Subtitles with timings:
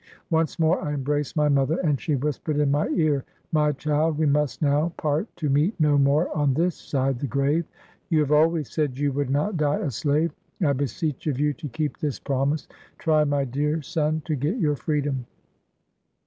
[0.31, 4.27] Once more I embraced my mother, and she whispered in my ear.— [My child, ice
[4.27, 7.65] mint now "part, to meet no more on this side the grave.
[8.09, 11.53] You have always said you would not die a slave: I be seech of you
[11.53, 12.67] to keep this promise.
[12.97, 14.23] Try, my dear son.
[14.25, 15.27] to get your freedom!